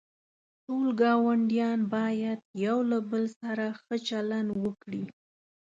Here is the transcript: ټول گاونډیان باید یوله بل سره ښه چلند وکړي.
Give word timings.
ټول 0.65 0.87
گاونډیان 1.01 1.79
باید 1.95 2.39
یوله 2.65 2.99
بل 3.09 3.25
سره 3.41 3.65
ښه 3.81 3.95
چلند 4.07 4.49
وکړي. 4.63 5.03